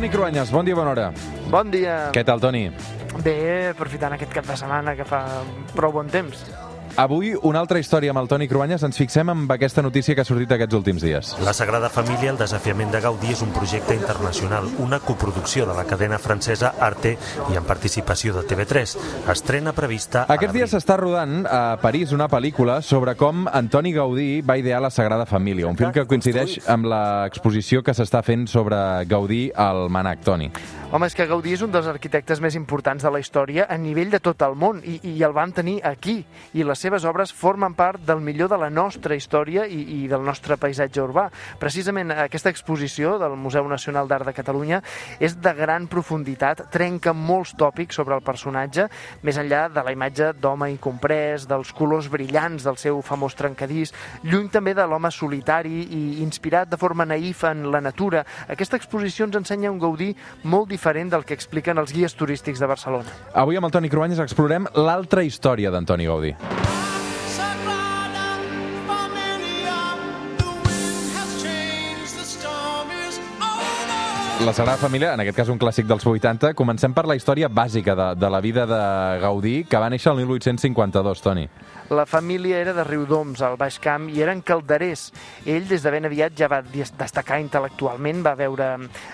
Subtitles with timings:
[0.00, 1.10] Toni Cruanyes, bon dia, bona hora.
[1.52, 2.08] Bon dia.
[2.16, 2.62] Què tal, Toni?
[3.20, 3.34] Bé,
[3.74, 5.18] aprofitant aquest cap de setmana que fa
[5.74, 6.40] prou bon temps.
[6.96, 8.82] Avui, una altra història amb el Toni Cruanyes.
[8.86, 11.32] Ens fixem amb aquesta notícia que ha sortit aquests últims dies.
[11.44, 15.86] La Sagrada Família, el desafiament de Gaudí, és un projecte internacional, una coproducció de la
[15.88, 17.16] cadena francesa Arte
[17.52, 18.96] i en participació de TV3.
[19.30, 20.24] Estrena prevista...
[20.26, 24.82] a Aquests dies s'està rodant a París una pel·lícula sobre com Antoni Gaudí va idear
[24.82, 28.78] la Sagrada Família, un film que coincideix amb l'exposició que s'està fent sobre
[29.10, 30.50] Gaudí al Manac, Toni.
[30.92, 34.08] Home, és que Gaudí és un dels arquitectes més importants de la història a nivell
[34.10, 36.16] de tot el món i, i el van tenir aquí.
[36.58, 40.24] I les seves obres formen part del millor de la nostra història i, i del
[40.26, 41.28] nostre paisatge urbà.
[41.62, 44.80] Precisament aquesta exposició del Museu Nacional d'Art de Catalunya
[45.22, 48.88] és de gran profunditat, trenca molts tòpics sobre el personatge,
[49.22, 53.94] més enllà de la imatge d'home incomprès, dels colors brillants del seu famós trencadís,
[54.26, 58.26] lluny també de l'home solitari i inspirat de forma naïf en la natura.
[58.50, 60.10] Aquesta exposició ens ensenya un Gaudí
[60.42, 60.79] molt diferent
[61.12, 63.12] del que expliquen els guies turístics de Barcelona.
[63.34, 66.34] Avui amb el Toni Cruanyes explorem l'altra història d'Antoni Gaudí.
[74.40, 77.92] La Sagrada Família, en aquest cas un clàssic dels 80, comencem per la història bàsica
[77.92, 78.78] de, de la vida de
[79.20, 81.44] Gaudí, que va néixer el 1852, Toni.
[81.90, 85.08] La família era de Riudoms, al Baix Camp, i eren calderers.
[85.44, 88.68] Ell, des de ben aviat, ja va destacar intel·lectualment, va veure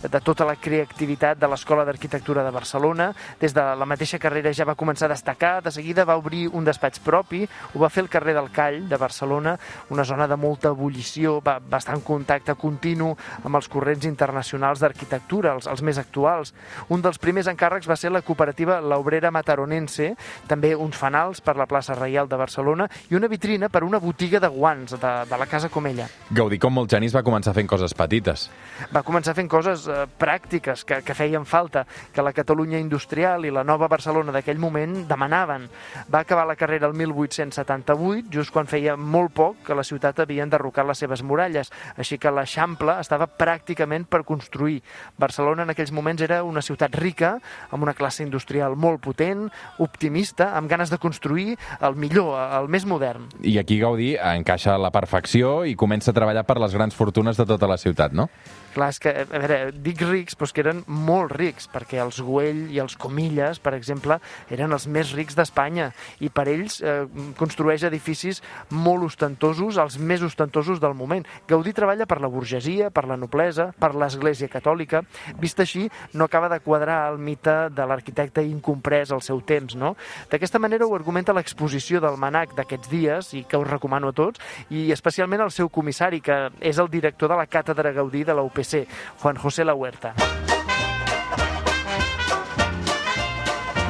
[0.00, 3.10] de tota la creativitat de l'Escola d'Arquitectura de Barcelona.
[3.38, 6.64] Des de la mateixa carrera ja va començar a destacar, de seguida va obrir un
[6.64, 9.54] despatx propi, ho va fer al carrer del Call de Barcelona,
[9.92, 13.12] una zona de molta ebullició, va, va estar en contacte continu
[13.44, 16.54] amb els corrents internacionals d'arquitectura, els, els més actuals.
[16.88, 20.12] Un dels primers encàrrecs va ser la cooperativa La Obrera Mataronense,
[20.48, 24.40] també uns fanals per la plaça Reial de Barcelona i una vitrina per una botiga
[24.40, 26.08] de guants de, de la Casa Comella.
[26.30, 28.48] Gaudí, com molts genis, va començar fent coses petites.
[28.92, 33.52] Va començar fent coses eh, pràctiques que, que feien falta, que la Catalunya industrial i
[33.54, 35.68] la nova Barcelona d'aquell moment demanaven.
[36.12, 40.46] Va acabar la carrera el 1878, just quan feia molt poc que la ciutat havia
[40.46, 44.80] enderrocat les seves muralles, així que l'Eixample estava pràcticament per construir.
[45.18, 47.36] Barcelona en aquells moments era una ciutat rica,
[47.70, 49.48] amb una classe industrial molt potent,
[49.82, 53.28] optimista, amb ganes de construir el millor, el més modern.
[53.42, 57.38] I aquí Gaudí encaixa a la perfecció i comença a treballar per les grans fortunes
[57.38, 58.28] de tota la ciutat, no?
[58.72, 62.70] Clar, és que, a veure, dic rics, però que eren molt rics, perquè els Güell
[62.72, 64.16] i els Comilles, per exemple,
[64.52, 65.90] eren els més rics d'Espanya,
[66.24, 67.02] i per ells eh,
[67.36, 68.40] construeix edificis
[68.72, 71.26] molt ostentosos, els més ostentosos del moment.
[71.48, 74.91] Gaudí treballa per la burgesia, per la noblesa, per l'Església Catòlica.
[75.40, 79.94] Vist així, no acaba de quadrar el mite de l'arquitecte incomprès al seu temps, no?
[80.30, 84.42] D'aquesta manera ho argumenta l'exposició del Manac d'aquests dies, i que us recomano a tots,
[84.70, 88.44] i especialment el seu comissari, que és el director de la Càtedra Gaudí de la
[88.44, 88.86] UPC,
[89.22, 90.14] Juan José La Huerta.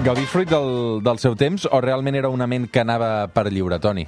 [0.03, 3.45] Gaudí és fruit del, del seu temps o realment era una ment que anava per
[3.55, 4.03] lliure, Toni?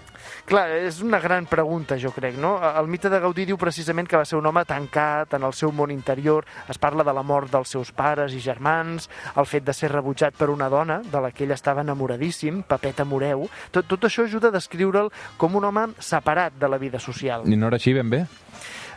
[0.51, 2.57] Clar, és una gran pregunta, jo crec, no?
[2.67, 5.71] El mite de Gaudí diu precisament que va ser un home tancat en el seu
[5.71, 9.07] món interior, es parla de la mort dels seus pares i germans,
[9.39, 13.07] el fet de ser rebutjat per una dona de la que ell estava enamoradíssim, Pepeta
[13.07, 17.47] Moreu, tot, tot això ajuda a descriure'l com un home separat de la vida social.
[17.47, 18.27] I no era així ben bé?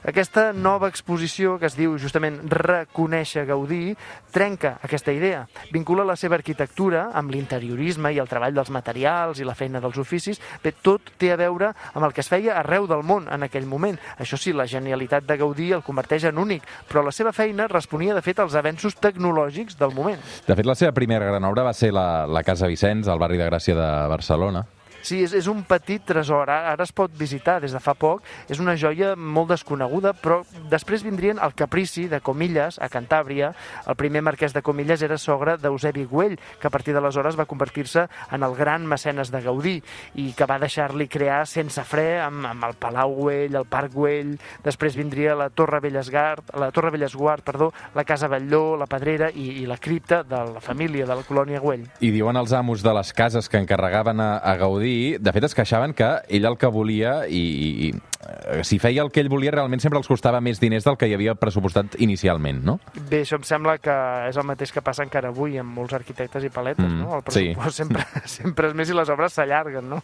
[0.06, 3.96] Aquesta nova exposició, que es diu justament Reconèixer Gaudí,
[4.34, 5.46] trenca aquesta idea.
[5.74, 9.97] Vincula la seva arquitectura amb l'interiorisme i el treball dels materials i la feina dels
[9.97, 10.41] oficis.
[10.63, 13.66] Bé, tot té a veure amb el que es feia arreu del món en aquell
[13.66, 13.97] moment.
[14.22, 18.16] Això sí, la genialitat de Gaudí el converteix en únic, però la seva feina responia,
[18.16, 20.22] de fet, als avenços tecnològics del moment.
[20.47, 23.40] De fet, la seva primera gran obra va ser la, la Casa Vicenç, al barri
[23.41, 24.66] de Gràcia de Barcelona.
[25.07, 28.25] Sí, és, és un petit tresor, ara, ara es pot visitar des de fa poc,
[28.51, 33.53] és una joia molt desconeguda, però després vindrien el Caprici de Comilles, a Cantàbria.
[33.88, 38.03] El primer marquès de Comilles era sogre d'Eusebi Güell, que a partir d'aleshores va convertir-se
[38.35, 39.78] en el gran mecenes de Gaudí
[40.19, 44.35] i que va deixar-li crear sense fre amb, amb el Palau Güell, el Parc Güell,
[44.67, 49.61] després vindria la Torre Bellesguard, la Torre Bellesguard, perdó, la Casa Batlló, la Pedrera i,
[49.61, 51.87] i la cripta de la família de la colònia Güell.
[52.03, 55.55] I diuen els amos de les cases que encarregaven a, a Gaudí, de fet es
[55.58, 56.08] queixaven que
[56.38, 59.82] ell el que volia i, i, i eh, si feia el que ell volia realment
[59.84, 62.78] sempre els costava més diners del que hi havia pressupostat inicialment, no?
[63.09, 63.96] Bé, això em sembla que
[64.29, 67.16] és el mateix que passa encara avui amb molts arquitectes i paletes, Mm, no?
[67.17, 67.47] El sí.
[67.53, 68.05] pressupost sempre,
[68.38, 70.02] sempre és més i les obres s'allarguen, no?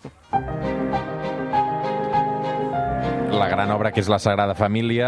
[3.34, 5.08] La gran obra que és la Sagrada Família,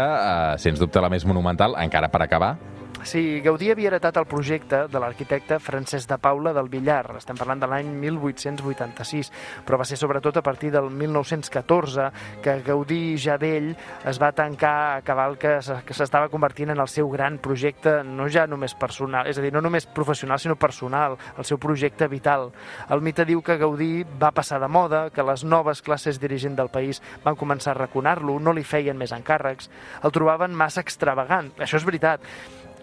[0.54, 2.56] eh, sens dubte la més monumental, encara per acabar.
[3.04, 7.12] Sí, Gaudí havia heretat el projecte de l'arquitecte Francesc de Paula del Villar.
[7.18, 9.30] Estem parlant de l'any 1886,
[9.66, 12.08] però va ser sobretot a partir del 1914
[12.42, 13.68] que Gaudí ja vell
[14.08, 18.46] es va tancar a cabal que s'estava convertint en el seu gran projecte, no ja
[18.50, 22.50] només personal, és a dir, no només professional, sinó personal, el seu projecte vital.
[22.90, 26.72] El mite diu que Gaudí va passar de moda, que les noves classes dirigents del
[26.74, 29.70] país van començar a raconar-lo, no li feien més encàrrecs,
[30.02, 31.52] el trobaven massa extravagant.
[31.60, 32.24] Això és veritat.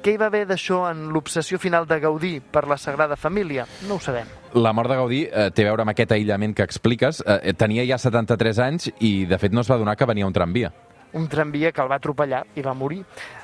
[0.03, 3.63] Què hi va haver d'això en l'obsessió final de Gaudí per la Sagrada Família?
[3.87, 4.27] No ho sabem.
[4.59, 7.21] La mort de Gaudí eh, té a veure amb aquest aïllament que expliques.
[7.23, 10.35] Eh, tenia ja 73 anys i, de fet, no es va donar que venia un
[10.35, 10.73] tramvia.
[11.13, 13.03] Un tramvia que el va atropellar i va morir.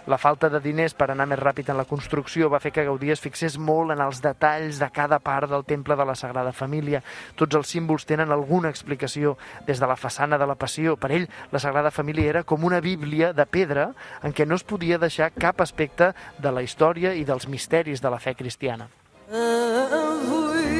[0.10, 3.12] La falta de diners per anar més ràpid en la construcció va fer que Gaudí
[3.14, 7.04] es fixés molt en els detalls de cada part del temple de la Sagrada Família.
[7.38, 9.38] Tots els símbols tenen alguna explicació,
[9.68, 10.96] des de la façana de la Passió.
[10.98, 13.92] Per ell, la Sagrada Família era com una bíblia de pedra
[14.24, 18.10] en què no es podia deixar cap aspecte de la història i dels misteris de
[18.10, 18.90] la fe cristiana.
[19.30, 20.74] Avui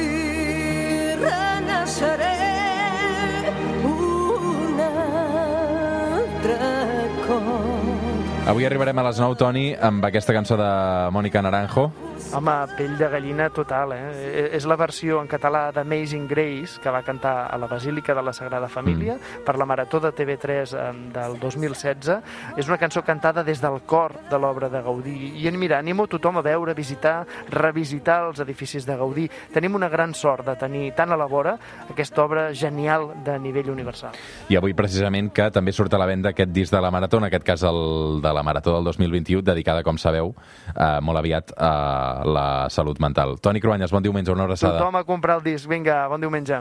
[1.22, 2.29] renaixeré
[8.50, 10.70] Avui arribarem a les 9, Toni, amb aquesta cançó de
[11.14, 11.84] Mònica Naranjo.
[12.32, 14.00] Home, pell de gallina total, eh?
[14.14, 18.22] E- És la versió en català d'Amazing Grace que va cantar a la Basílica de
[18.22, 19.44] la Sagrada Família mm.
[19.44, 22.10] per la Marató de TV3 eh, del 2016.
[22.56, 25.16] És una cançó cantada des del cor de l'obra de Gaudí.
[25.42, 29.28] I mira, animo tothom a veure, visitar, revisitar els edificis de Gaudí.
[29.52, 31.56] Tenim una gran sort de tenir tan a la vora
[31.90, 34.14] aquesta obra genial de nivell universal.
[34.48, 37.26] I avui, precisament, que també surt a la venda aquest disc de la Marató, en
[37.26, 40.34] aquest cas el de la Marató del 2021, dedicada, com sabeu,
[40.74, 41.72] eh, molt aviat a
[42.24, 43.38] la salut mental.
[43.40, 44.78] Toni Cruanyes, bon diumenge, una abraçada.
[44.78, 45.68] Tothom a comprar el disc.
[45.70, 46.60] Vinga, bon diumenge.